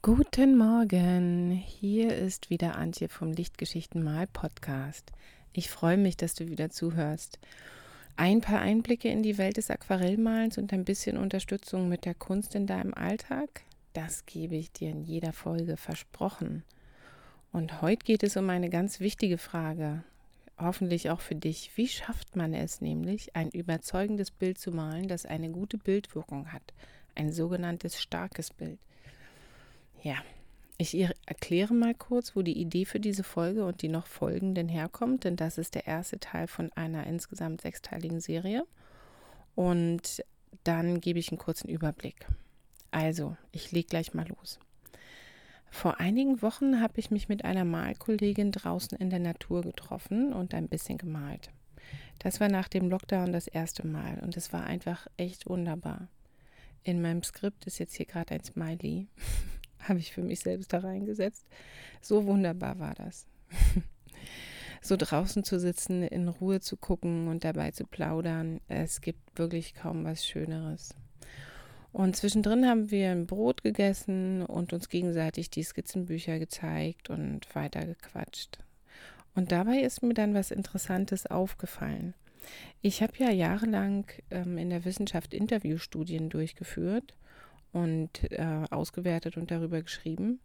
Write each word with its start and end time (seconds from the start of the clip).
Guten 0.00 0.56
Morgen, 0.56 1.50
hier 1.50 2.14
ist 2.14 2.50
wieder 2.50 2.76
Antje 2.76 3.08
vom 3.08 3.32
Lichtgeschichten 3.32 4.00
Mal 4.04 4.28
Podcast. 4.28 5.10
Ich 5.52 5.68
freue 5.68 5.96
mich, 5.96 6.16
dass 6.16 6.36
du 6.36 6.48
wieder 6.48 6.70
zuhörst. 6.70 7.40
Ein 8.16 8.40
paar 8.40 8.60
Einblicke 8.60 9.08
in 9.08 9.24
die 9.24 9.38
Welt 9.38 9.56
des 9.56 9.70
Aquarellmalens 9.70 10.56
und 10.56 10.72
ein 10.72 10.84
bisschen 10.84 11.16
Unterstützung 11.16 11.88
mit 11.88 12.04
der 12.04 12.14
Kunst 12.14 12.54
in 12.54 12.68
deinem 12.68 12.94
Alltag, 12.94 13.62
das 13.92 14.24
gebe 14.24 14.54
ich 14.54 14.70
dir 14.70 14.90
in 14.90 15.02
jeder 15.02 15.32
Folge 15.32 15.76
versprochen. 15.76 16.62
Und 17.50 17.82
heute 17.82 18.04
geht 18.04 18.22
es 18.22 18.36
um 18.36 18.48
eine 18.50 18.70
ganz 18.70 19.00
wichtige 19.00 19.36
Frage, 19.36 20.04
hoffentlich 20.58 21.10
auch 21.10 21.20
für 21.20 21.34
dich. 21.34 21.72
Wie 21.74 21.88
schafft 21.88 22.36
man 22.36 22.54
es 22.54 22.80
nämlich, 22.80 23.34
ein 23.34 23.50
überzeugendes 23.50 24.30
Bild 24.30 24.58
zu 24.58 24.70
malen, 24.70 25.08
das 25.08 25.26
eine 25.26 25.50
gute 25.50 25.76
Bildwirkung 25.76 26.52
hat? 26.52 26.72
Ein 27.16 27.32
sogenanntes 27.32 28.00
starkes 28.00 28.52
Bild. 28.52 28.78
Ja, 30.02 30.16
ich 30.78 30.96
erkläre 31.26 31.74
mal 31.74 31.94
kurz, 31.94 32.36
wo 32.36 32.42
die 32.42 32.58
Idee 32.58 32.84
für 32.84 33.00
diese 33.00 33.24
Folge 33.24 33.64
und 33.64 33.82
die 33.82 33.88
noch 33.88 34.06
folgenden 34.06 34.68
herkommt, 34.68 35.24
denn 35.24 35.34
das 35.34 35.58
ist 35.58 35.74
der 35.74 35.86
erste 35.86 36.20
Teil 36.20 36.46
von 36.46 36.72
einer 36.74 37.06
insgesamt 37.06 37.60
sechsteiligen 37.62 38.20
Serie. 38.20 38.64
Und 39.56 40.22
dann 40.62 41.00
gebe 41.00 41.18
ich 41.18 41.30
einen 41.30 41.38
kurzen 41.38 41.68
Überblick. 41.68 42.26
Also, 42.92 43.36
ich 43.50 43.72
lege 43.72 43.88
gleich 43.88 44.14
mal 44.14 44.28
los. 44.28 44.60
Vor 45.70 46.00
einigen 46.00 46.42
Wochen 46.42 46.80
habe 46.80 47.00
ich 47.00 47.10
mich 47.10 47.28
mit 47.28 47.44
einer 47.44 47.64
Malkollegin 47.64 48.52
draußen 48.52 48.96
in 48.98 49.10
der 49.10 49.18
Natur 49.18 49.62
getroffen 49.62 50.32
und 50.32 50.54
ein 50.54 50.68
bisschen 50.68 50.96
gemalt. 50.96 51.50
Das 52.20 52.40
war 52.40 52.48
nach 52.48 52.68
dem 52.68 52.88
Lockdown 52.88 53.32
das 53.32 53.48
erste 53.48 53.86
Mal 53.86 54.18
und 54.20 54.36
es 54.36 54.52
war 54.52 54.64
einfach 54.64 55.06
echt 55.16 55.48
wunderbar. 55.48 56.08
In 56.84 57.02
meinem 57.02 57.22
Skript 57.22 57.66
ist 57.66 57.78
jetzt 57.78 57.96
hier 57.96 58.06
gerade 58.06 58.34
ein 58.34 58.44
Smiley. 58.44 59.08
habe 59.88 59.98
ich 59.98 60.12
für 60.12 60.22
mich 60.22 60.40
selbst 60.40 60.72
da 60.72 60.78
reingesetzt. 60.78 61.46
So 62.00 62.26
wunderbar 62.26 62.78
war 62.78 62.94
das. 62.94 63.26
so 64.82 64.96
draußen 64.96 65.44
zu 65.44 65.58
sitzen, 65.58 66.02
in 66.02 66.28
Ruhe 66.28 66.60
zu 66.60 66.76
gucken 66.76 67.28
und 67.28 67.44
dabei 67.44 67.70
zu 67.70 67.84
plaudern. 67.84 68.60
Es 68.68 69.00
gibt 69.00 69.38
wirklich 69.38 69.74
kaum 69.74 70.04
was 70.04 70.26
Schöneres. 70.26 70.94
Und 71.92 72.16
zwischendrin 72.16 72.66
haben 72.66 72.90
wir 72.90 73.10
ein 73.10 73.26
Brot 73.26 73.62
gegessen 73.62 74.42
und 74.42 74.72
uns 74.72 74.88
gegenseitig 74.88 75.50
die 75.50 75.62
Skizzenbücher 75.62 76.38
gezeigt 76.38 77.10
und 77.10 77.54
weitergequatscht. 77.54 78.58
Und 79.34 79.52
dabei 79.52 79.80
ist 79.80 80.02
mir 80.02 80.14
dann 80.14 80.34
was 80.34 80.50
Interessantes 80.50 81.26
aufgefallen. 81.26 82.14
Ich 82.82 83.02
habe 83.02 83.12
ja 83.18 83.30
jahrelang 83.30 84.06
ähm, 84.30 84.58
in 84.58 84.70
der 84.70 84.84
Wissenschaft 84.84 85.34
Interviewstudien 85.34 86.28
durchgeführt 86.28 87.14
und 87.72 88.30
äh, 88.32 88.64
ausgewertet 88.70 89.36
und 89.36 89.50
darüber 89.50 89.82
geschrieben. 89.82 90.40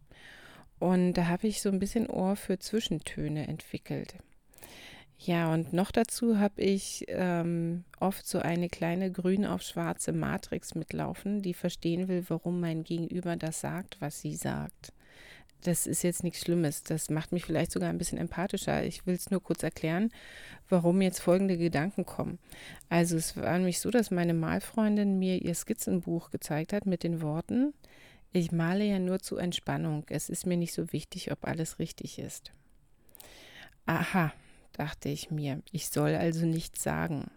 Und 0.78 1.14
da 1.14 1.26
habe 1.28 1.46
ich 1.46 1.62
so 1.62 1.70
ein 1.70 1.78
bisschen 1.78 2.08
Ohr 2.08 2.36
für 2.36 2.58
Zwischentöne 2.58 3.46
entwickelt. 3.46 4.16
Ja, 5.18 5.52
und 5.52 5.72
noch 5.72 5.90
dazu 5.90 6.38
habe 6.38 6.60
ich 6.60 7.04
ähm, 7.08 7.84
oft 8.00 8.26
so 8.26 8.40
eine 8.40 8.68
kleine 8.68 9.10
grün 9.10 9.46
auf 9.46 9.62
schwarze 9.62 10.12
Matrix 10.12 10.74
mitlaufen, 10.74 11.40
die 11.40 11.54
verstehen 11.54 12.08
will, 12.08 12.24
warum 12.28 12.60
mein 12.60 12.82
Gegenüber 12.82 13.36
das 13.36 13.60
sagt, 13.60 14.00
was 14.00 14.20
sie 14.20 14.34
sagt. 14.34 14.92
Das 15.64 15.86
ist 15.86 16.02
jetzt 16.02 16.22
nichts 16.22 16.40
Schlimmes. 16.40 16.82
Das 16.82 17.08
macht 17.08 17.32
mich 17.32 17.46
vielleicht 17.46 17.72
sogar 17.72 17.88
ein 17.88 17.98
bisschen 17.98 18.18
empathischer. 18.18 18.84
Ich 18.84 19.06
will 19.06 19.14
es 19.14 19.30
nur 19.30 19.42
kurz 19.42 19.62
erklären, 19.62 20.10
warum 20.68 21.00
jetzt 21.00 21.20
folgende 21.20 21.56
Gedanken 21.56 22.04
kommen. 22.04 22.38
Also 22.90 23.16
es 23.16 23.36
war 23.36 23.56
nämlich 23.56 23.80
so, 23.80 23.90
dass 23.90 24.10
meine 24.10 24.34
Malfreundin 24.34 25.18
mir 25.18 25.40
ihr 25.40 25.54
Skizzenbuch 25.54 26.30
gezeigt 26.30 26.74
hat 26.74 26.84
mit 26.84 27.02
den 27.02 27.22
Worten, 27.22 27.72
ich 28.36 28.50
male 28.50 28.84
ja 28.84 28.98
nur 28.98 29.20
zur 29.20 29.40
Entspannung. 29.40 30.04
Es 30.10 30.28
ist 30.28 30.44
mir 30.44 30.56
nicht 30.56 30.74
so 30.74 30.92
wichtig, 30.92 31.30
ob 31.30 31.46
alles 31.46 31.78
richtig 31.78 32.18
ist. 32.18 32.52
Aha, 33.86 34.32
dachte 34.72 35.08
ich 35.08 35.30
mir, 35.30 35.62
ich 35.70 35.88
soll 35.88 36.16
also 36.16 36.44
nichts 36.44 36.82
sagen. 36.82 37.30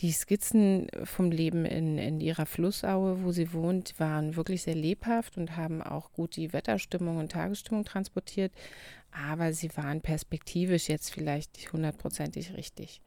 Die 0.00 0.12
Skizzen 0.12 0.88
vom 1.04 1.30
Leben 1.30 1.64
in, 1.64 1.96
in 1.96 2.20
ihrer 2.20 2.44
Flussaue, 2.44 3.22
wo 3.22 3.32
sie 3.32 3.54
wohnt, 3.54 3.98
waren 3.98 4.36
wirklich 4.36 4.62
sehr 4.62 4.74
lebhaft 4.74 5.38
und 5.38 5.56
haben 5.56 5.82
auch 5.82 6.12
gut 6.12 6.36
die 6.36 6.52
Wetterstimmung 6.52 7.16
und 7.16 7.32
Tagesstimmung 7.32 7.84
transportiert, 7.84 8.52
aber 9.10 9.54
sie 9.54 9.74
waren 9.76 10.02
perspektivisch 10.02 10.88
jetzt 10.88 11.10
vielleicht 11.10 11.54
nicht 11.56 11.72
hundertprozentig 11.72 12.54
richtig. 12.54 13.00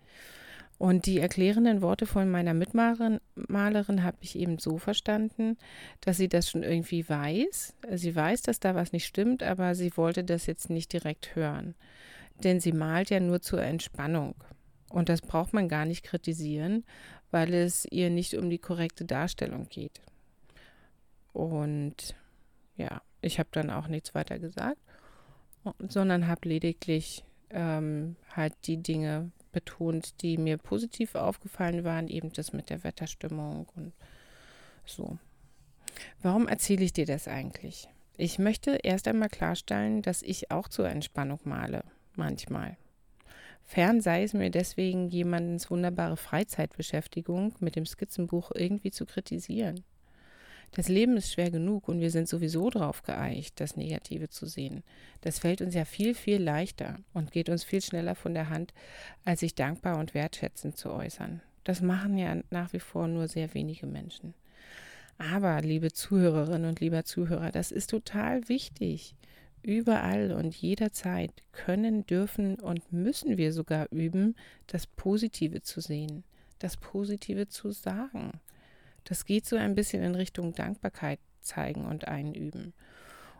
Und 0.79 1.05
die 1.07 1.19
erklärenden 1.19 1.81
Worte 1.81 2.05
von 2.05 2.31
meiner 2.31 2.53
Mitmalerin 2.53 3.19
Malerin 3.35 4.03
habe 4.03 4.17
ich 4.22 4.39
eben 4.39 4.59
so 4.59 4.78
verstanden, 4.78 5.57
dass 5.99 6.16
sie 6.17 6.29
das 6.29 6.49
schon 6.49 6.63
irgendwie 6.63 7.07
weiß. 7.07 7.75
Sie 7.95 8.16
weiß, 8.16 8.44
dass 8.44 8.61
da 8.61 8.75
was 8.75 8.94
nicht 8.94 9.05
stimmt, 9.05 9.44
aber 9.44 9.75
sie 9.75 9.95
wollte 9.97 10.23
das 10.23 10.45
jetzt 10.45 10.69
nicht 10.69 10.94
direkt 10.94 11.35
hören. 11.35 11.75
Denn 12.45 12.61
sie 12.61 12.72
malt 12.72 13.09
ja 13.09 13.19
nur 13.19 13.41
zur 13.41 13.61
Entspannung. 13.61 14.35
Und 14.89 15.09
das 15.09 15.22
braucht 15.22 15.53
man 15.53 15.69
gar 15.69 15.85
nicht 15.85 16.03
kritisieren, 16.03 16.83
weil 17.31 17.53
es 17.53 17.85
ihr 17.85 18.09
nicht 18.09 18.33
um 18.33 18.50
die 18.50 18.57
korrekte 18.57 19.05
Darstellung 19.05 19.67
geht. 19.69 20.01
Und 21.33 22.16
ja, 22.75 23.01
ich 23.22 23.39
habe 23.39 23.49
dann 23.51 23.69
auch 23.69 23.88
nichts 23.88 24.16
weiter 24.16 24.39
gesagt, 24.39 24.79
sondern 25.79 26.28
habe 26.28 26.49
lediglich 26.49 27.23
ähm, 27.51 28.16
halt 28.35 28.53
die 28.66 28.78
Dinge 28.78 29.31
betont, 29.51 30.22
die 30.22 30.38
mir 30.38 30.57
positiv 30.57 31.16
aufgefallen 31.16 31.83
waren, 31.83 32.07
eben 32.07 32.31
das 32.33 32.53
mit 32.53 32.69
der 32.69 32.83
Wetterstimmung 32.83 33.67
und 33.75 33.94
so. 34.85 35.17
Warum 36.22 36.47
erzähle 36.47 36.83
ich 36.83 36.94
dir 36.94 37.05
das 37.05 37.28
eigentlich? 37.28 37.89
Ich 38.17 38.39
möchte 38.39 38.79
erst 38.83 39.07
einmal 39.07 39.29
klarstellen, 39.29 40.01
dass 40.01 40.22
ich 40.22 40.51
auch 40.51 40.67
zur 40.67 40.89
Entspannung 40.89 41.39
male, 41.44 41.83
manchmal. 42.16 42.78
Fern 43.69 44.02
sei 44.02 44.24
es 44.24 44.34
mir 44.34 44.50
deswegen, 44.50 45.09
jemandens 45.09 45.69
wunderbare 45.69 46.18
Freizeitbeschäftigung 46.18 47.53
mit 47.59 47.75
dem 47.75 47.85
Skizzenbuch 47.85 48.50
irgendwie 48.56 48.90
zu 48.90 49.06
kritisieren. 49.06 49.84
Das 50.72 50.88
Leben 50.88 51.18
ist 51.18 51.31
schwer 51.31 51.52
genug 51.52 51.88
und 51.88 52.00
wir 52.00 52.09
sind 52.09 52.28
sowieso 52.28 52.72
drauf 52.72 53.03
geeicht, 53.03 53.59
das 53.59 53.78
Negative 53.78 54.28
zu 54.28 54.47
sehen. 54.47 54.81
Das 55.22 55.38
fällt 55.38 55.62
uns 55.62 55.75
ja 55.75 55.85
viel, 55.85 56.16
viel 56.16 56.41
leichter 56.41 56.97
und 57.13 57.31
geht 57.31 57.47
uns 57.47 57.63
viel 57.63 57.84
schneller 57.84 58.16
von 58.16 58.34
der 58.34 58.50
Hand, 58.50 58.74
als 59.24 59.41
sich 59.41 59.53
dankbar 59.53 60.00
und 60.00 60.16
wertschätzend 60.16 60.75
zu 60.75 60.90
äußern. 60.90 61.40
Das 61.63 61.79
machen 61.79 62.18
ja 62.18 62.38
nach 62.50 62.74
wie 62.74 62.79
vor 62.79 63.08
nur 63.08 63.28
sehr 63.28 63.53
wenige 63.53 63.85
Menschen. 63.85 64.34
Aber, 65.19 65.62
liebe 65.62 65.94
Zuhörerinnen 65.94 66.68
und 66.68 66.79
lieber 66.79 67.06
Zuhörer, 67.06 67.52
das 67.52 67.72
ist 67.72 67.91
total 67.91 68.50
wichtig. 68.50 69.13
Überall 69.62 70.31
und 70.31 70.56
jederzeit 70.56 71.31
können, 71.52 72.06
dürfen 72.06 72.56
und 72.59 72.92
müssen 72.94 73.38
wir 73.38 73.52
sogar 73.52 73.92
üben, 73.92 74.36
das 74.68 74.88
Positive 74.88 75.62
zu 75.62 75.81
sehen, 75.81 76.24
das 76.59 76.78
Positive 76.78 77.47
zu 77.47 77.72
sagen. 77.72 78.40
Das 79.03 79.25
geht 79.25 79.46
so 79.46 79.56
ein 79.56 79.75
bisschen 79.75 80.03
in 80.03 80.16
Richtung 80.16 80.53
Dankbarkeit 80.53 81.20
zeigen 81.42 81.86
und 81.86 82.08
einüben. 82.08 82.74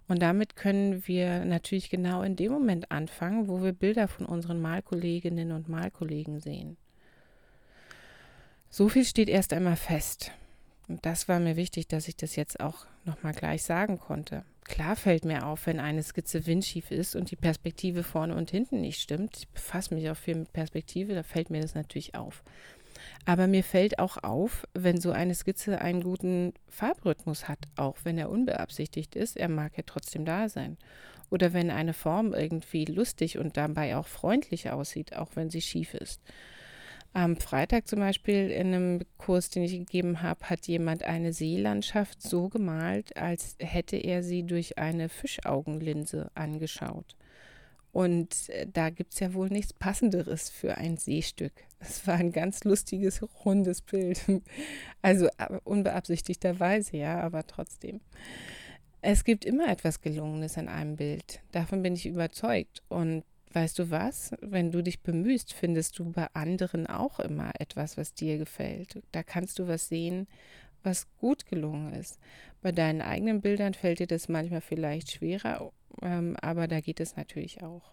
Und 0.08 0.22
damit 0.22 0.56
können 0.56 1.08
wir 1.08 1.46
natürlich 1.46 1.90
genau 1.92 2.24
in 2.24 2.36
dem 2.36 2.52
Moment 2.52 2.92
anfangen, 2.92 3.48
wo 3.48 3.62
wir 3.62 3.74
Bilder 3.74 4.08
von 4.08 4.26
unseren 4.26 4.60
Malkolleginnen 4.60 5.52
und 5.52 5.70
Malkollegen 5.70 6.40
sehen. 6.40 6.78
So 8.72 8.90
viel 8.90 9.06
steht 9.06 9.30
erst 9.30 9.54
einmal 9.54 9.76
fest. 9.76 10.32
Und 10.88 11.06
das 11.06 11.28
war 11.28 11.40
mir 11.40 11.56
wichtig, 11.56 11.88
dass 11.88 12.08
ich 12.08 12.16
das 12.16 12.36
jetzt 12.36 12.60
auch 12.60 12.88
nochmal 13.06 13.34
gleich 13.34 13.64
sagen 13.64 14.00
konnte. 14.00 14.44
Klar 14.70 14.96
fällt 14.96 15.26
mir 15.26 15.48
auf, 15.48 15.66
wenn 15.66 15.80
eine 15.80 16.04
Skizze 16.04 16.46
windschief 16.46 16.92
ist 16.92 17.16
und 17.16 17.32
die 17.32 17.36
Perspektive 17.36 18.04
vorne 18.04 18.36
und 18.36 18.52
hinten 18.52 18.82
nicht 18.82 19.02
stimmt. 19.02 19.36
Ich 19.38 19.50
befasse 19.50 19.96
mich 19.96 20.08
auch 20.10 20.16
viel 20.16 20.36
mit 20.36 20.54
Perspektive, 20.54 21.16
da 21.16 21.24
fällt 21.24 21.50
mir 21.50 21.60
das 21.60 21.74
natürlich 21.74 22.14
auf. 22.14 22.44
Aber 23.26 23.48
mir 23.48 23.64
fällt 23.64 23.98
auch 23.98 24.18
auf, 24.24 24.68
wenn 24.76 25.02
so 25.02 25.12
eine 25.12 25.34
Skizze 25.34 25.82
einen 25.82 26.04
guten 26.04 26.54
Farbrhythmus 26.68 27.48
hat, 27.48 27.60
auch 27.78 27.98
wenn 28.04 28.20
er 28.20 28.30
unbeabsichtigt 28.30 29.16
ist, 29.16 29.38
er 29.38 29.50
mag 29.50 29.76
ja 29.76 29.84
trotzdem 29.88 30.24
da 30.24 30.50
sein. 30.50 30.78
Oder 31.32 31.52
wenn 31.54 31.72
eine 31.72 31.94
Form 31.94 32.34
irgendwie 32.34 32.86
lustig 32.86 33.40
und 33.40 33.58
dabei 33.58 33.98
auch 33.98 34.08
freundlich 34.08 34.70
aussieht, 34.70 35.16
auch 35.16 35.30
wenn 35.34 35.50
sie 35.50 35.62
schief 35.62 35.96
ist. 35.96 36.22
Am 37.14 37.38
Freitag 37.38 37.88
zum 37.88 38.00
Beispiel 38.00 38.52
in 38.52 38.68
einem 38.68 39.02
Kurs, 39.18 39.50
den 39.50 39.64
ich 39.64 39.72
gegeben 39.72 40.22
habe, 40.22 40.50
hat 40.50 40.68
jemand 40.68 41.04
eine 41.04 41.34
Seelandschaft 41.34 42.22
so 42.22 42.50
gemalt, 42.50 43.18
als 43.18 43.56
hätte 43.60 43.98
er 43.98 44.22
sie 44.22 44.44
durch 44.44 44.78
eine 44.78 45.10
Fischaugenlinse 45.10 46.30
angeschaut. 46.36 47.16
Und 47.92 48.50
äh, 48.50 48.68
da 48.72 48.92
gibt 48.92 49.14
es 49.14 49.20
ja 49.20 49.34
wohl 49.34 49.50
nichts 49.50 49.74
Passenderes 49.74 50.50
für 50.50 50.78
ein 50.78 50.98
Seestück. 50.98 51.54
Es 51.80 52.06
war 52.06 52.16
ein 52.16 52.32
ganz 52.32 52.64
lustiges, 52.64 53.22
rundes 53.46 53.82
Bild. 53.82 54.22
Also 55.02 55.28
äh, 55.38 55.60
unbeabsichtigterweise, 55.64 56.98
ja, 56.98 57.22
aber 57.22 57.48
trotzdem. 57.48 58.02
Es 59.02 59.24
gibt 59.24 59.46
immer 59.46 59.70
etwas 59.70 60.02
Gelungenes 60.02 60.58
in 60.58 60.68
einem 60.68 60.98
Bild. 60.98 61.42
Davon 61.54 61.82
bin 61.82 61.94
ich 61.94 62.06
überzeugt. 62.06 62.84
Und 62.90 63.24
weißt 63.52 63.80
du 63.80 63.92
was? 63.92 64.32
Wenn 64.42 64.72
du 64.72 64.82
dich 64.82 65.02
bemühst, 65.02 65.54
findest 65.54 65.98
du 66.00 66.12
bei 66.12 66.28
anderen 66.34 66.88
auch 66.88 67.20
immer 67.20 67.52
etwas, 67.60 67.98
was 67.98 68.14
dir 68.14 68.38
gefällt. 68.38 69.02
Da 69.12 69.24
kannst 69.24 69.60
du 69.60 69.68
was 69.68 69.88
sehen, 69.88 70.28
was 70.84 71.08
gut 71.18 71.46
gelungen 71.46 71.94
ist. 71.94 72.20
Bei 72.62 72.72
deinen 72.72 73.02
eigenen 73.02 73.42
Bildern 73.42 73.74
fällt 73.74 74.00
dir 74.00 74.08
das 74.08 74.30
manchmal 74.30 74.62
vielleicht 74.62 75.12
schwerer, 75.12 75.72
ähm, 76.02 76.36
aber 76.42 76.68
da 76.68 76.80
geht 76.80 77.00
es 77.00 77.16
natürlich 77.16 77.64
auch. 77.64 77.92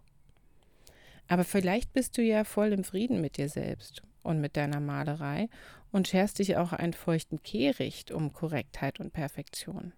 Aber 1.28 1.44
vielleicht 1.44 1.92
bist 1.92 2.16
du 2.18 2.22
ja 2.22 2.44
voll 2.44 2.72
im 2.72 2.84
Frieden 2.84 3.20
mit 3.20 3.36
dir 3.36 3.48
selbst 3.48 4.02
und 4.22 4.40
mit 4.40 4.56
deiner 4.56 4.80
Malerei 4.80 5.48
und 5.90 6.08
scherst 6.08 6.38
dich 6.38 6.56
auch 6.56 6.72
einen 6.72 6.92
feuchten 6.92 7.42
Kehricht 7.42 8.10
um 8.10 8.32
Korrektheit 8.32 9.00
und 9.00 9.12
Perfektion. 9.12 9.92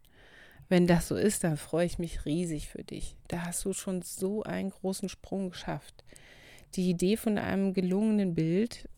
Wenn 0.69 0.87
das 0.87 1.09
so 1.09 1.17
ist, 1.17 1.45
dann 1.45 1.57
freue 1.57 1.87
ich 1.87 1.99
mich 1.99 2.27
riesig 2.27 2.69
für 2.69 2.85
dich. 2.85 3.17
Da 3.29 3.47
hast 3.47 3.65
du 3.65 3.73
schon 3.73 4.03
so 4.03 4.43
einen 4.43 4.71
großen 4.71 5.09
Sprung 5.09 5.51
geschafft. 5.51 6.05
Die 6.75 6.91
Idee 6.91 7.17
von 7.17 7.39
einem 7.39 7.73
gelungenen 7.73 8.35
Bild, 8.35 8.89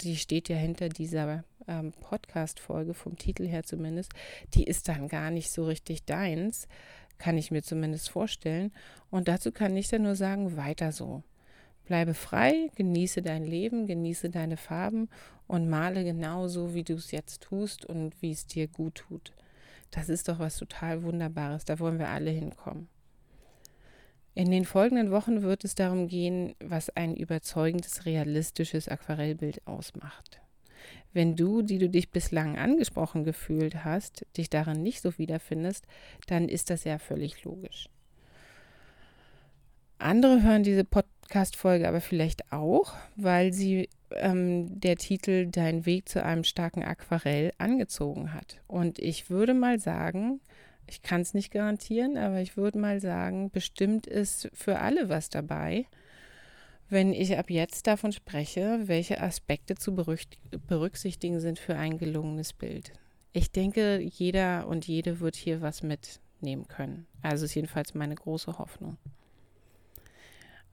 die 0.00 0.16
steht 0.16 0.48
ja 0.48 0.56
hinter 0.56 0.88
dieser 0.88 1.42
ähm, 1.66 1.92
Podcast-Folge, 1.92 2.94
vom 2.94 3.18
Titel 3.18 3.46
her 3.46 3.64
zumindest, 3.64 4.12
die 4.54 4.64
ist 4.64 4.88
dann 4.88 5.08
gar 5.08 5.30
nicht 5.30 5.50
so 5.50 5.64
richtig 5.66 6.04
deins, 6.04 6.68
kann 7.18 7.36
ich 7.36 7.50
mir 7.50 7.62
zumindest 7.62 8.10
vorstellen. 8.10 8.72
Und 9.10 9.26
dazu 9.26 9.50
kann 9.50 9.76
ich 9.76 9.88
dann 9.88 10.02
nur 10.02 10.14
sagen, 10.14 10.56
weiter 10.56 10.92
so. 10.92 11.24
Bleibe 11.84 12.14
frei, 12.14 12.70
genieße 12.76 13.22
dein 13.22 13.44
Leben, 13.44 13.86
genieße 13.86 14.30
deine 14.30 14.56
Farben 14.56 15.08
und 15.48 15.68
male 15.68 16.04
genauso, 16.04 16.74
wie 16.74 16.84
du 16.84 16.94
es 16.94 17.10
jetzt 17.10 17.42
tust 17.42 17.84
und 17.86 18.12
wie 18.20 18.30
es 18.30 18.46
dir 18.46 18.68
gut 18.68 18.96
tut. 18.96 19.32
Das 19.90 20.08
ist 20.08 20.28
doch 20.28 20.38
was 20.38 20.56
total 20.56 21.02
Wunderbares. 21.02 21.64
Da 21.64 21.78
wollen 21.78 21.98
wir 21.98 22.08
alle 22.08 22.30
hinkommen. 22.30 22.88
In 24.34 24.50
den 24.50 24.64
folgenden 24.64 25.10
Wochen 25.10 25.42
wird 25.42 25.64
es 25.64 25.74
darum 25.74 26.06
gehen, 26.06 26.54
was 26.60 26.90
ein 26.90 27.16
überzeugendes, 27.16 28.06
realistisches 28.06 28.88
Aquarellbild 28.88 29.66
ausmacht. 29.66 30.40
Wenn 31.12 31.34
du, 31.34 31.62
die 31.62 31.78
du 31.78 31.88
dich 31.88 32.10
bislang 32.10 32.56
angesprochen 32.56 33.24
gefühlt 33.24 33.84
hast, 33.84 34.26
dich 34.36 34.48
darin 34.48 34.82
nicht 34.82 35.02
so 35.02 35.18
wiederfindest, 35.18 35.86
dann 36.28 36.48
ist 36.48 36.70
das 36.70 36.84
ja 36.84 36.98
völlig 36.98 37.42
logisch. 37.42 37.88
Andere 39.98 40.42
hören 40.42 40.62
diese 40.62 40.84
Podcast-Folge 40.84 41.88
aber 41.88 42.00
vielleicht 42.00 42.52
auch, 42.52 42.94
weil 43.16 43.52
sie 43.52 43.88
ähm, 44.12 44.80
der 44.80 44.96
Titel 44.96 45.46
Dein 45.46 45.86
Weg 45.86 46.08
zu 46.08 46.24
einem 46.24 46.44
starken 46.44 46.82
Aquarell 46.82 47.52
angezogen 47.58 48.32
hat. 48.34 48.60
Und 48.66 48.98
ich 48.98 49.30
würde 49.30 49.54
mal 49.54 49.78
sagen, 49.78 50.40
ich 50.86 51.02
kann 51.02 51.20
es 51.20 51.34
nicht 51.34 51.50
garantieren, 51.50 52.16
aber 52.16 52.40
ich 52.40 52.56
würde 52.56 52.78
mal 52.78 53.00
sagen, 53.00 53.50
bestimmt 53.50 54.06
ist 54.06 54.50
für 54.54 54.78
alle 54.78 55.08
was 55.08 55.28
dabei, 55.28 55.86
wenn 56.88 57.12
ich 57.12 57.36
ab 57.36 57.50
jetzt 57.50 57.86
davon 57.86 58.12
spreche, 58.12 58.80
welche 58.84 59.20
Aspekte 59.20 59.74
zu 59.74 59.94
berücksichtigen 59.94 61.40
sind 61.40 61.58
für 61.58 61.76
ein 61.76 61.98
gelungenes 61.98 62.54
Bild. 62.54 62.92
Ich 63.34 63.52
denke, 63.52 63.98
jeder 64.00 64.66
und 64.66 64.86
jede 64.86 65.20
wird 65.20 65.36
hier 65.36 65.60
was 65.60 65.82
mitnehmen 65.82 66.66
können. 66.66 67.06
Also 67.20 67.44
ist 67.44 67.54
jedenfalls 67.54 67.94
meine 67.94 68.14
große 68.14 68.58
Hoffnung. 68.58 68.96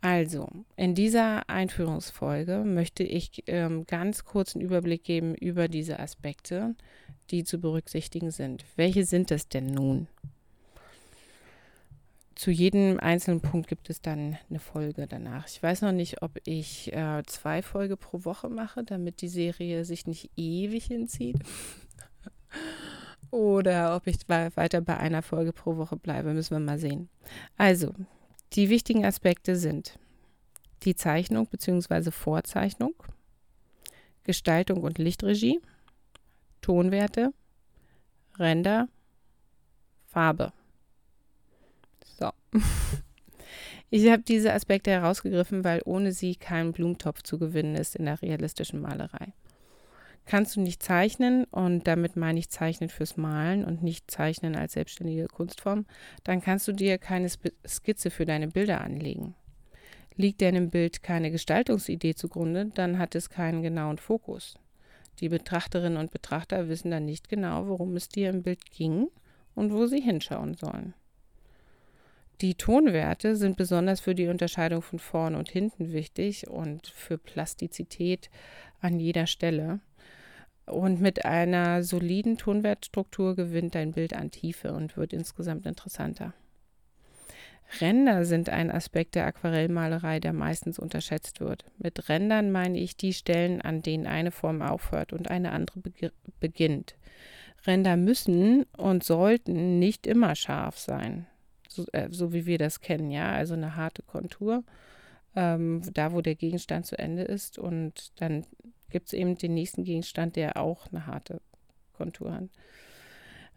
Also, 0.06 0.48
in 0.76 0.94
dieser 0.94 1.50
Einführungsfolge 1.50 2.58
möchte 2.64 3.02
ich 3.02 3.42
ähm, 3.48 3.88
ganz 3.88 4.24
kurz 4.24 4.54
einen 4.56 4.64
Überblick 4.64 5.04
geben 5.04 5.34
über 5.34 5.68
diese 5.68 6.00
Aspekte, 6.00 6.76
die 7.32 7.44
zu 7.44 7.58
berücksichtigen 7.58 8.30
sind. 8.30 8.66
Welche 8.76 9.04
sind 9.04 9.32
es 9.32 9.50
denn 9.50 9.66
nun? 9.66 10.08
Zu 12.36 12.52
jedem 12.52 13.00
einzelnen 13.00 13.42
Punkt 13.42 13.68
gibt 13.68 13.90
es 13.90 14.00
dann 14.00 14.38
eine 14.48 14.60
Folge 14.60 15.08
danach. 15.08 15.48
Ich 15.48 15.64
weiß 15.64 15.82
noch 15.82 15.92
nicht, 15.92 16.22
ob 16.22 16.40
ich 16.44 16.94
äh, 16.94 17.24
zwei 17.26 17.64
Folgen 17.64 17.98
pro 17.98 18.26
Woche 18.26 18.48
mache, 18.48 18.84
damit 18.84 19.22
die 19.22 19.28
Serie 19.28 19.86
sich 19.86 20.06
nicht 20.06 20.30
ewig 20.36 20.86
hinzieht. 20.86 21.38
Oder 23.32 23.96
ob 23.96 24.06
ich 24.06 24.18
weiter 24.30 24.82
bei 24.82 24.98
einer 24.98 25.24
Folge 25.24 25.52
pro 25.52 25.78
Woche 25.78 25.98
bleibe, 25.98 26.36
müssen 26.36 26.54
wir 26.54 26.60
mal 26.60 26.78
sehen. 26.78 27.10
Also, 27.58 27.92
die 28.54 28.70
wichtigen 28.70 29.06
Aspekte 29.06 29.56
sind 29.56 29.98
die 30.84 30.96
Zeichnung 30.96 31.48
bzw. 31.48 32.12
Vorzeichnung, 32.12 32.94
Gestaltung 34.24 34.82
und 34.84 34.98
Lichtregie, 34.98 35.60
Tonwerte, 36.62 37.34
Ränder, 38.38 38.88
Farbe. 40.08 40.54
So. 42.18 42.32
Ich 43.92 44.10
habe 44.10 44.24
diese 44.24 44.52
Aspekte 44.52 44.92
herausgegriffen, 44.92 45.64
weil 45.64 45.82
ohne 45.86 46.12
sie 46.12 46.36
kein 46.36 46.74
Blumentopf 46.74 47.22
zu 47.22 47.38
gewinnen 47.38 47.76
ist 47.76 47.96
in 47.96 48.06
der 48.06 48.22
realistischen 48.22 48.82
Malerei. 48.82 49.32
Kannst 50.26 50.56
du 50.56 50.62
nicht 50.62 50.82
zeichnen, 50.82 51.46
und 51.46 51.88
damit 51.88 52.16
meine 52.16 52.40
ich 52.40 52.50
Zeichnen 52.50 52.90
fürs 52.90 53.16
Malen 53.16 53.64
und 53.64 53.84
nicht 53.84 54.10
Zeichnen 54.10 54.56
als 54.56 54.74
selbstständige 54.74 55.28
Kunstform, 55.28 55.86
dann 56.24 56.42
kannst 56.42 56.68
du 56.68 56.72
dir 56.72 56.98
keine 56.98 57.30
Skizze 57.30 58.10
für 58.10 58.26
deine 58.26 58.48
Bilder 58.48 58.82
anlegen. 58.82 59.36
Liegt 60.16 60.42
deinem 60.42 60.70
Bild 60.70 61.04
keine 61.04 61.30
Gestaltungsidee 61.30 62.16
zugrunde, 62.16 62.72
dann 62.74 62.98
hat 62.98 63.16
es 63.16 63.30
keinen 63.30 63.62
genauen 63.62 63.98
Fokus. 63.98 64.56
Die 65.20 65.30
Betrachterinnen 65.30 65.98
und 65.98 66.12
Betrachter 66.12 66.70
wissen 66.70 66.92
dann 66.92 67.06
nicht 67.06 67.30
genau, 67.30 67.68
worum 67.68 67.96
es 67.96 68.10
dir 68.10 68.30
im 68.30 68.42
Bild 68.42 68.72
ging 68.72 69.08
und 69.54 69.72
wo 69.72 69.86
sie 69.86 70.02
hinschauen 70.02 70.56
sollen. 70.56 70.94
Die 72.42 72.56
Tonwerte 72.56 73.38
sind 73.38 73.56
besonders 73.56 74.02
für 74.02 74.14
die 74.14 74.28
Unterscheidung 74.28 74.82
von 74.82 75.00
vorn 75.00 75.36
und 75.36 75.50
hinten 75.50 75.94
wichtig 75.94 76.50
und 76.50 76.88
für 76.88 77.18
Plastizität 77.18 78.30
an 78.82 79.00
jeder 79.00 79.26
Stelle. 79.26 79.80
Und 80.66 81.00
mit 81.00 81.26
einer 81.26 81.84
soliden 81.84 82.38
Tonwertstruktur 82.38 83.36
gewinnt 83.36 83.76
dein 83.76 83.92
Bild 83.92 84.14
an 84.14 84.32
Tiefe 84.32 84.74
und 84.74 84.98
wird 84.98 85.14
insgesamt 85.14 85.66
interessanter. 85.66 86.34
Ränder 87.82 88.26
sind 88.26 88.50
ein 88.50 88.72
Aspekt 88.72 89.16
der 89.16 89.26
Aquarellmalerei, 89.26 90.20
der 90.20 90.34
meistens 90.34 90.80
unterschätzt 90.80 91.40
wird. 91.40 91.66
Mit 91.78 92.10
Rändern 92.10 92.52
meine 92.52 92.80
ich 92.80 92.96
die 92.96 93.14
Stellen, 93.14 93.62
an 93.62 93.82
denen 93.82 94.08
eine 94.08 94.32
Form 94.32 94.62
aufhört 94.62 95.14
und 95.14 95.30
eine 95.30 95.52
andere 95.52 95.82
beginnt. 96.40 96.96
Ränder 97.66 97.98
müssen 97.98 98.64
und 98.78 99.04
sollten 99.04 99.80
nicht 99.80 100.08
immer 100.08 100.36
scharf 100.36 100.78
sein, 100.78 101.26
so, 101.68 101.86
äh, 101.92 102.10
so 102.12 102.34
wie 102.34 102.46
wir 102.46 102.60
das 102.60 102.80
kennen, 102.80 103.10
ja, 103.10 103.32
also 103.32 103.56
eine 103.56 103.76
harte 103.76 104.04
Kontur, 104.04 104.64
ähm, 105.36 105.82
da 105.94 106.14
wo 106.14 106.22
der 106.22 106.36
Gegenstand 106.36 106.86
zu 106.86 106.98
Ende 106.98 107.24
ist 107.24 107.58
und 107.58 108.12
dann 108.22 108.46
gibt 108.90 109.08
es 109.08 109.14
eben 109.14 109.38
den 109.38 109.54
nächsten 109.54 109.84
Gegenstand, 109.84 110.36
der 110.36 110.58
auch 110.58 110.88
eine 110.92 111.08
harte 111.08 111.42
Kontur 111.94 112.34
hat. 112.34 112.50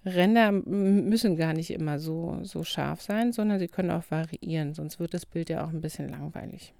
Ränder 0.04 0.52
müssen 0.52 1.36
gar 1.36 1.52
nicht 1.52 1.70
immer 1.70 1.98
so, 1.98 2.38
so 2.42 2.64
scharf 2.64 3.02
sein, 3.02 3.32
sondern 3.32 3.58
sie 3.58 3.68
können 3.68 3.90
auch 3.90 4.10
variieren, 4.10 4.74
sonst 4.74 5.00
wird 5.00 5.12
das 5.12 5.26
Bild 5.26 5.50
ja 5.50 5.64
auch 5.64 5.70
ein 5.70 5.80
bisschen 5.80 6.08
langweilig. 6.08 6.72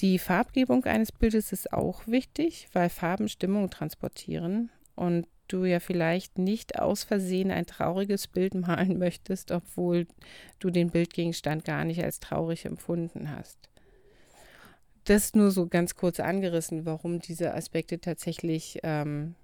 Die 0.00 0.18
Farbgebung 0.18 0.84
eines 0.84 1.12
Bildes 1.12 1.52
ist 1.52 1.72
auch 1.72 2.06
wichtig, 2.06 2.68
weil 2.72 2.88
Farben 2.88 3.28
Stimmung 3.28 3.70
transportieren 3.70 4.70
und 4.96 5.26
du 5.46 5.64
ja 5.64 5.78
vielleicht 5.78 6.38
nicht 6.38 6.80
aus 6.80 7.04
Versehen 7.04 7.50
ein 7.50 7.66
trauriges 7.66 8.26
Bild 8.26 8.54
malen 8.54 8.98
möchtest, 8.98 9.52
obwohl 9.52 10.06
du 10.58 10.70
den 10.70 10.90
Bildgegenstand 10.90 11.64
gar 11.64 11.84
nicht 11.84 12.02
als 12.02 12.18
traurig 12.18 12.64
empfunden 12.64 13.30
hast. 13.30 13.68
Das 15.04 15.34
nur 15.34 15.50
so 15.50 15.66
ganz 15.66 15.94
kurz 15.96 16.18
angerissen, 16.18 16.86
warum 16.86 17.20
diese 17.20 17.54
Aspekte 17.54 18.00
tatsächlich 18.00 18.80
ähm, 18.82 19.34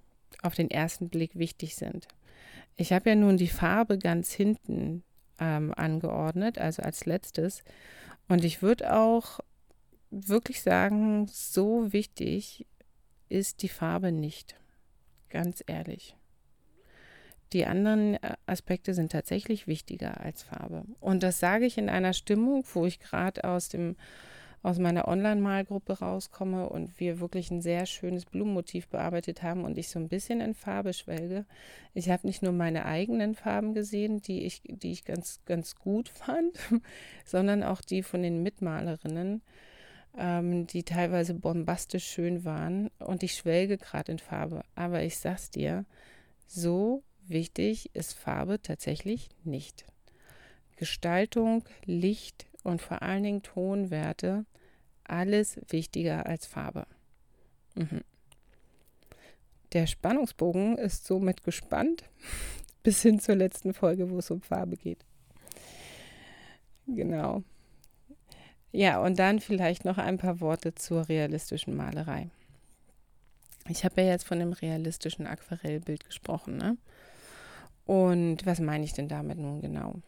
auf 0.41 0.55
den 0.55 0.71
ersten 0.71 1.09
Blick 1.09 1.37
wichtig 1.37 1.75
sind. 1.75 2.07
Ich 2.77 2.93
habe 2.93 3.09
ja 3.09 3.15
nun 3.15 3.37
die 3.37 3.47
Farbe 3.47 3.99
ganz 3.99 4.31
hinten 4.31 5.03
ähm, 5.39 5.73
angeordnet, 5.75 6.57
also 6.57 6.81
als 6.81 7.05
letztes. 7.05 7.63
Und 8.27 8.43
ich 8.43 8.61
würde 8.61 8.95
auch 8.95 9.39
wirklich 10.09 10.61
sagen, 10.61 11.27
so 11.27 11.93
wichtig 11.93 12.65
ist 13.29 13.61
die 13.61 13.69
Farbe 13.69 14.11
nicht. 14.11 14.55
Ganz 15.29 15.63
ehrlich. 15.67 16.15
Die 17.53 17.65
anderen 17.65 18.15
äh, 18.15 18.35
Aspekte 18.45 18.93
sind 18.93 19.11
tatsächlich 19.11 19.67
wichtiger 19.67 20.21
als 20.21 20.43
Farbe. 20.43 20.85
Und 20.99 21.23
das 21.23 21.39
sage 21.39 21.65
ich 21.65 21.77
in 21.77 21.89
einer 21.89 22.13
Stimmung, 22.13 22.63
wo 22.73 22.85
ich 22.85 22.99
gerade 22.99 23.43
aus 23.43 23.69
dem 23.69 23.95
aus 24.63 24.77
meiner 24.77 25.07
Online-Malgruppe 25.07 25.99
rauskomme 25.99 26.69
und 26.69 26.99
wir 26.99 27.19
wirklich 27.19 27.49
ein 27.49 27.61
sehr 27.61 27.85
schönes 27.85 28.25
Blumenmotiv 28.25 28.87
bearbeitet 28.89 29.41
haben 29.41 29.63
und 29.63 29.77
ich 29.77 29.89
so 29.89 29.97
ein 29.97 30.07
bisschen 30.07 30.39
in 30.39 30.53
Farbe 30.53 30.93
schwelge. 30.93 31.45
Ich 31.93 32.09
habe 32.09 32.27
nicht 32.27 32.43
nur 32.43 32.51
meine 32.51 32.85
eigenen 32.85 33.33
Farben 33.33 33.73
gesehen, 33.73 34.21
die 34.21 34.43
ich, 34.45 34.61
die 34.65 34.91
ich 34.91 35.03
ganz, 35.03 35.39
ganz 35.45 35.75
gut 35.75 36.09
fand, 36.09 36.59
sondern 37.25 37.63
auch 37.63 37.81
die 37.81 38.03
von 38.03 38.21
den 38.21 38.43
Mitmalerinnen, 38.43 39.41
ähm, 40.15 40.67
die 40.67 40.83
teilweise 40.83 41.33
bombastisch 41.33 42.05
schön 42.05 42.45
waren. 42.45 42.91
Und 42.99 43.23
ich 43.23 43.33
schwelge 43.33 43.77
gerade 43.77 44.11
in 44.11 44.19
Farbe. 44.19 44.61
Aber 44.75 45.01
ich 45.01 45.17
sag's 45.17 45.49
dir, 45.49 45.85
so 46.45 47.03
wichtig 47.27 47.89
ist 47.95 48.13
Farbe 48.13 48.61
tatsächlich 48.61 49.29
nicht. 49.43 49.85
Gestaltung, 50.75 51.63
Licht, 51.85 52.45
und 52.63 52.81
vor 52.81 53.01
allen 53.01 53.23
Dingen 53.23 53.43
Tonwerte 53.43 54.45
alles 55.03 55.59
wichtiger 55.69 56.25
als 56.25 56.45
Farbe. 56.45 56.85
Mhm. 57.75 58.01
Der 59.73 59.87
Spannungsbogen 59.87 60.77
ist 60.77 61.05
somit 61.05 61.43
gespannt. 61.43 62.03
bis 62.83 63.01
hin 63.01 63.19
zur 63.19 63.35
letzten 63.35 63.73
Folge, 63.73 64.09
wo 64.09 64.17
es 64.19 64.31
um 64.31 64.41
Farbe 64.41 64.77
geht. 64.77 65.05
Genau. 66.87 67.43
Ja, 68.71 69.01
und 69.01 69.19
dann 69.19 69.39
vielleicht 69.39 69.85
noch 69.85 69.97
ein 69.97 70.17
paar 70.17 70.39
Worte 70.39 70.73
zur 70.73 71.07
realistischen 71.09 71.75
Malerei. 71.75 72.29
Ich 73.69 73.85
habe 73.85 74.01
ja 74.01 74.07
jetzt 74.07 74.25
von 74.25 74.39
dem 74.39 74.53
realistischen 74.53 75.27
Aquarellbild 75.27 76.05
gesprochen. 76.05 76.57
Ne? 76.57 76.77
Und 77.85 78.45
was 78.45 78.59
meine 78.59 78.83
ich 78.83 78.93
denn 78.93 79.07
damit 79.07 79.37
nun 79.37 79.61
genau? 79.61 80.01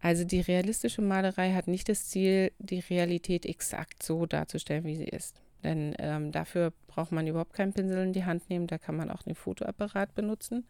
Also 0.00 0.24
die 0.24 0.40
realistische 0.40 1.02
Malerei 1.02 1.52
hat 1.52 1.66
nicht 1.66 1.88
das 1.88 2.08
Ziel, 2.08 2.52
die 2.58 2.80
Realität 2.80 3.46
exakt 3.46 4.02
so 4.02 4.26
darzustellen, 4.26 4.84
wie 4.84 4.96
sie 4.96 5.08
ist. 5.08 5.42
Denn 5.64 5.94
ähm, 5.98 6.30
dafür 6.30 6.72
braucht 6.86 7.10
man 7.10 7.26
überhaupt 7.26 7.52
keinen 7.52 7.72
Pinsel 7.72 8.04
in 8.04 8.12
die 8.12 8.24
Hand 8.24 8.48
nehmen, 8.48 8.68
da 8.68 8.78
kann 8.78 8.96
man 8.96 9.10
auch 9.10 9.22
den 9.22 9.34
Fotoapparat 9.34 10.14
benutzen. 10.14 10.66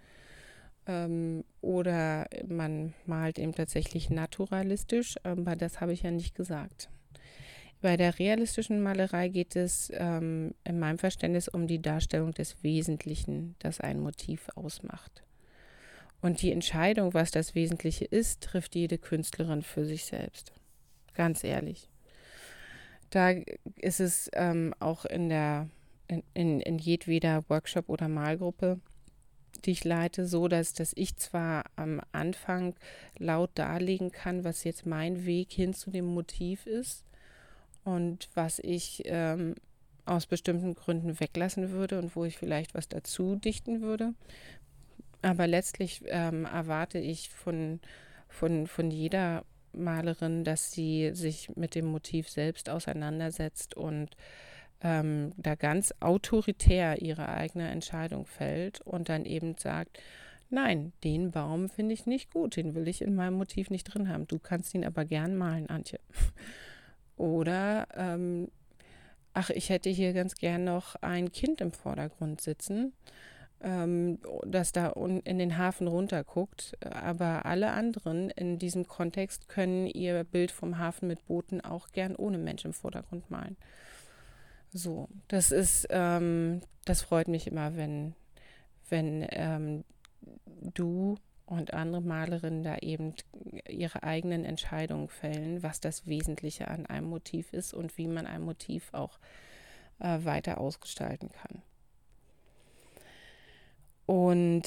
Ähm, 0.86 1.44
oder 1.60 2.26
man 2.46 2.94
malt 3.04 3.38
eben 3.38 3.54
tatsächlich 3.54 4.08
naturalistisch, 4.08 5.16
aber 5.22 5.56
das 5.56 5.80
habe 5.80 5.92
ich 5.92 6.02
ja 6.02 6.10
nicht 6.10 6.34
gesagt. 6.34 6.88
Bei 7.80 7.96
der 7.96 8.18
realistischen 8.18 8.80
Malerei 8.80 9.28
geht 9.28 9.54
es 9.54 9.92
ähm, 9.94 10.54
in 10.64 10.80
meinem 10.80 10.98
Verständnis 10.98 11.48
um 11.48 11.68
die 11.68 11.80
Darstellung 11.80 12.32
des 12.32 12.62
Wesentlichen, 12.64 13.54
das 13.60 13.80
ein 13.80 14.00
Motiv 14.00 14.48
ausmacht. 14.56 15.22
Und 16.20 16.42
die 16.42 16.52
Entscheidung, 16.52 17.14
was 17.14 17.30
das 17.30 17.54
Wesentliche 17.54 18.04
ist, 18.04 18.42
trifft 18.42 18.74
jede 18.74 18.98
Künstlerin 18.98 19.62
für 19.62 19.84
sich 19.84 20.04
selbst. 20.04 20.52
Ganz 21.14 21.44
ehrlich. 21.44 21.88
Da 23.10 23.30
ist 23.76 24.00
es 24.00 24.30
ähm, 24.34 24.74
auch 24.80 25.04
in 25.04 25.28
der 25.28 25.68
in, 26.08 26.22
in, 26.34 26.60
in 26.60 26.78
jedweder 26.78 27.44
Workshop 27.48 27.88
oder 27.88 28.08
Malgruppe, 28.08 28.80
die 29.64 29.72
ich 29.72 29.84
leite, 29.84 30.26
so, 30.26 30.48
dass, 30.48 30.72
dass 30.72 30.92
ich 30.96 31.16
zwar 31.16 31.64
am 31.76 32.00
Anfang 32.12 32.74
laut 33.18 33.50
darlegen 33.54 34.10
kann, 34.10 34.44
was 34.44 34.64
jetzt 34.64 34.86
mein 34.86 35.26
Weg 35.26 35.52
hin 35.52 35.74
zu 35.74 35.90
dem 35.90 36.06
Motiv 36.06 36.66
ist, 36.66 37.04
und 37.84 38.28
was 38.34 38.58
ich 38.58 39.02
ähm, 39.06 39.54
aus 40.04 40.26
bestimmten 40.26 40.74
Gründen 40.74 41.18
weglassen 41.20 41.70
würde 41.70 41.98
und 41.98 42.14
wo 42.16 42.24
ich 42.24 42.36
vielleicht 42.36 42.74
was 42.74 42.88
dazu 42.88 43.36
dichten 43.36 43.80
würde. 43.80 44.14
Aber 45.22 45.46
letztlich 45.46 46.02
ähm, 46.06 46.44
erwarte 46.44 46.98
ich 46.98 47.30
von, 47.30 47.80
von, 48.28 48.66
von 48.66 48.90
jeder 48.90 49.44
Malerin, 49.72 50.44
dass 50.44 50.70
sie 50.70 51.10
sich 51.14 51.54
mit 51.56 51.74
dem 51.74 51.86
Motiv 51.86 52.28
selbst 52.28 52.70
auseinandersetzt 52.70 53.76
und 53.76 54.16
ähm, 54.80 55.32
da 55.36 55.54
ganz 55.54 55.92
autoritär 56.00 57.02
ihre 57.02 57.28
eigene 57.28 57.68
Entscheidung 57.68 58.26
fällt 58.26 58.80
und 58.82 59.08
dann 59.08 59.24
eben 59.24 59.56
sagt, 59.56 59.98
nein, 60.50 60.92
den 61.04 61.30
Baum 61.30 61.68
finde 61.68 61.94
ich 61.94 62.06
nicht 62.06 62.30
gut, 62.32 62.56
den 62.56 62.74
will 62.74 62.88
ich 62.88 63.02
in 63.02 63.14
meinem 63.14 63.34
Motiv 63.34 63.70
nicht 63.70 63.84
drin 63.84 64.08
haben. 64.08 64.26
Du 64.26 64.38
kannst 64.38 64.74
ihn 64.74 64.84
aber 64.84 65.04
gern 65.04 65.36
malen, 65.36 65.68
Antje. 65.68 65.98
Oder, 67.16 67.88
ähm, 67.96 68.48
ach, 69.34 69.50
ich 69.50 69.70
hätte 69.70 69.90
hier 69.90 70.12
ganz 70.12 70.36
gern 70.36 70.64
noch 70.64 70.94
ein 70.96 71.32
Kind 71.32 71.60
im 71.60 71.72
Vordergrund 71.72 72.40
sitzen, 72.40 72.92
ähm, 73.60 74.18
das 74.46 74.72
da 74.72 74.88
in 74.88 75.38
den 75.38 75.58
Hafen 75.58 75.88
runterguckt. 75.88 76.76
Aber 76.84 77.46
alle 77.46 77.72
anderen 77.72 78.30
in 78.30 78.58
diesem 78.58 78.86
Kontext 78.86 79.48
können 79.48 79.86
ihr 79.86 80.24
Bild 80.24 80.50
vom 80.50 80.78
Hafen 80.78 81.08
mit 81.08 81.26
Booten 81.26 81.60
auch 81.60 81.88
gern 81.88 82.16
ohne 82.16 82.38
Mensch 82.38 82.64
im 82.64 82.72
Vordergrund 82.72 83.30
malen. 83.30 83.56
So, 84.72 85.08
das 85.28 85.50
ist, 85.50 85.86
ähm, 85.90 86.60
das 86.84 87.02
freut 87.02 87.28
mich 87.28 87.46
immer, 87.46 87.76
wenn, 87.76 88.14
wenn 88.90 89.26
ähm, 89.30 89.84
du 90.74 91.16
und 91.46 91.72
andere 91.72 92.02
Malerinnen 92.02 92.62
da 92.62 92.76
eben 92.76 93.14
ihre 93.66 94.02
eigenen 94.02 94.44
Entscheidungen 94.44 95.08
fällen, 95.08 95.62
was 95.62 95.80
das 95.80 96.06
Wesentliche 96.06 96.68
an 96.68 96.84
einem 96.84 97.08
Motiv 97.08 97.52
ist 97.54 97.72
und 97.72 97.96
wie 97.96 98.06
man 98.06 98.26
ein 98.26 98.42
Motiv 98.42 98.92
auch 98.92 99.18
äh, 99.98 100.24
weiter 100.24 100.60
ausgestalten 100.60 101.30
kann. 101.30 101.62
Und 104.08 104.62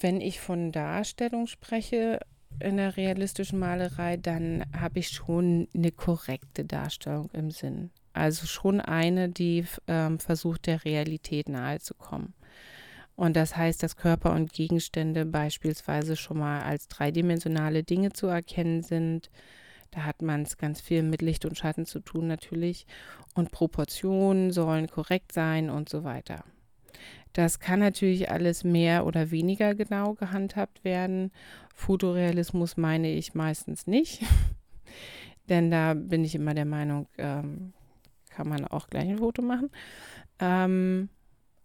wenn 0.00 0.20
ich 0.20 0.40
von 0.40 0.72
Darstellung 0.72 1.46
spreche 1.46 2.18
in 2.58 2.76
der 2.76 2.96
realistischen 2.96 3.60
Malerei, 3.60 4.16
dann 4.16 4.64
habe 4.76 4.98
ich 4.98 5.10
schon 5.10 5.68
eine 5.72 5.92
korrekte 5.92 6.64
Darstellung 6.64 7.30
im 7.32 7.52
Sinn. 7.52 7.90
Also 8.14 8.48
schon 8.48 8.80
eine, 8.80 9.28
die 9.28 9.64
ähm, 9.86 10.18
versucht, 10.18 10.66
der 10.66 10.84
Realität 10.84 11.48
nahezukommen. 11.48 12.34
Und 13.14 13.36
das 13.36 13.56
heißt, 13.56 13.80
dass 13.80 13.94
Körper 13.94 14.32
und 14.32 14.52
Gegenstände 14.52 15.24
beispielsweise 15.24 16.16
schon 16.16 16.38
mal 16.38 16.62
als 16.62 16.88
dreidimensionale 16.88 17.84
Dinge 17.84 18.12
zu 18.12 18.26
erkennen 18.26 18.82
sind. 18.82 19.30
Da 19.92 20.02
hat 20.02 20.20
man 20.20 20.42
es 20.42 20.58
ganz 20.58 20.80
viel 20.80 21.04
mit 21.04 21.22
Licht 21.22 21.44
und 21.44 21.56
Schatten 21.56 21.86
zu 21.86 22.00
tun 22.00 22.26
natürlich. 22.26 22.88
Und 23.34 23.52
Proportionen 23.52 24.50
sollen 24.50 24.88
korrekt 24.88 25.30
sein 25.30 25.70
und 25.70 25.88
so 25.88 26.02
weiter. 26.02 26.42
Das 27.32 27.60
kann 27.60 27.80
natürlich 27.80 28.30
alles 28.30 28.64
mehr 28.64 29.06
oder 29.06 29.30
weniger 29.30 29.74
genau 29.74 30.14
gehandhabt 30.14 30.84
werden. 30.84 31.30
Fotorealismus 31.74 32.76
meine 32.76 33.12
ich 33.12 33.34
meistens 33.34 33.86
nicht. 33.86 34.22
Denn 35.48 35.70
da 35.70 35.94
bin 35.94 36.24
ich 36.24 36.34
immer 36.34 36.54
der 36.54 36.64
Meinung, 36.64 37.08
ähm, 37.18 37.72
kann 38.30 38.48
man 38.48 38.64
auch 38.66 38.88
gleich 38.88 39.08
ein 39.08 39.18
Foto 39.18 39.42
machen. 39.42 39.70
Ähm, 40.38 41.08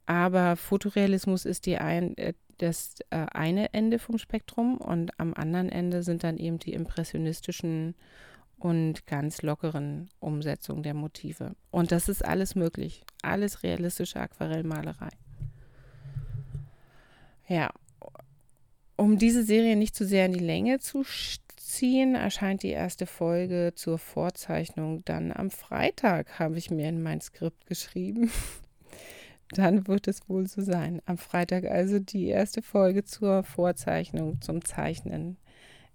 aber 0.05 0.55
Fotorealismus 0.55 1.45
ist 1.45 1.65
die 1.65 1.77
ein, 1.77 2.17
äh, 2.17 2.33
das 2.57 2.95
äh, 3.09 3.25
eine 3.33 3.73
Ende 3.73 3.99
vom 3.99 4.17
Spektrum 4.17 4.77
und 4.77 5.19
am 5.19 5.33
anderen 5.33 5.69
Ende 5.69 6.03
sind 6.03 6.23
dann 6.23 6.37
eben 6.37 6.59
die 6.59 6.73
impressionistischen 6.73 7.95
und 8.57 9.05
ganz 9.05 9.41
lockeren 9.41 10.09
Umsetzungen 10.19 10.83
der 10.83 10.93
Motive. 10.93 11.55
Und 11.71 11.91
das 11.91 12.07
ist 12.07 12.23
alles 12.23 12.55
möglich. 12.55 13.03
Alles 13.21 13.63
realistische 13.63 14.19
Aquarellmalerei. 14.19 15.09
Ja, 17.47 17.71
um 18.97 19.17
diese 19.17 19.43
Serie 19.43 19.75
nicht 19.75 19.95
zu 19.95 20.05
sehr 20.05 20.25
in 20.25 20.33
die 20.33 20.39
Länge 20.39 20.79
zu 20.79 21.03
ziehen, 21.57 22.15
erscheint 22.15 22.63
die 22.63 22.69
erste 22.69 23.05
Folge 23.05 23.73
zur 23.75 23.97
Vorzeichnung 23.97 25.03
dann 25.05 25.31
am 25.31 25.51
Freitag, 25.51 26.39
habe 26.39 26.57
ich 26.57 26.71
mir 26.71 26.87
in 26.87 27.03
mein 27.03 27.21
Skript 27.21 27.65
geschrieben. 27.65 28.31
Dann 29.51 29.87
wird 29.87 30.07
es 30.07 30.27
wohl 30.27 30.47
so 30.47 30.61
sein. 30.61 31.03
Am 31.05 31.19
Freitag 31.19 31.65
also 31.65 31.99
die 31.99 32.27
erste 32.27 32.63
Folge 32.63 33.03
zur 33.03 33.43
Vorzeichnung, 33.43 34.41
zum 34.41 34.65
Zeichnen 34.65 35.37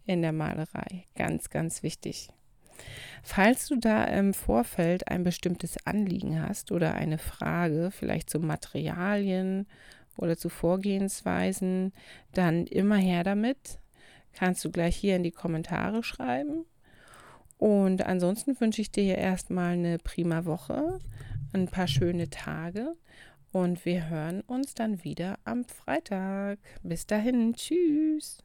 in 0.06 0.22
der 0.22 0.32
Malerei. 0.32 1.04
Ganz, 1.16 1.50
ganz 1.50 1.82
wichtig. 1.82 2.28
Falls 3.22 3.66
du 3.66 3.76
da 3.76 4.04
im 4.04 4.34
Vorfeld 4.34 5.08
ein 5.08 5.24
bestimmtes 5.24 5.84
Anliegen 5.84 6.40
hast 6.40 6.70
oder 6.70 6.94
eine 6.94 7.18
Frage, 7.18 7.90
vielleicht 7.90 8.30
zu 8.30 8.38
Materialien 8.38 9.66
oder 10.16 10.36
zu 10.36 10.48
Vorgehensweisen, 10.48 11.92
dann 12.32 12.66
immer 12.66 12.96
her 12.96 13.24
damit. 13.24 13.80
Kannst 14.32 14.64
du 14.64 14.70
gleich 14.70 14.96
hier 14.96 15.16
in 15.16 15.22
die 15.22 15.32
Kommentare 15.32 16.02
schreiben. 16.02 16.64
Und 17.58 18.06
ansonsten 18.06 18.58
wünsche 18.60 18.80
ich 18.80 18.90
dir 18.90 19.18
erstmal 19.18 19.74
eine 19.74 19.98
prima 19.98 20.44
Woche, 20.44 20.98
ein 21.52 21.66
paar 21.66 21.88
schöne 21.88 22.30
Tage 22.30 22.94
und 23.52 23.84
wir 23.84 24.08
hören 24.08 24.42
uns 24.42 24.74
dann 24.74 25.02
wieder 25.04 25.38
am 25.44 25.64
Freitag. 25.64 26.58
Bis 26.82 27.06
dahin, 27.06 27.54
tschüss. 27.54 28.42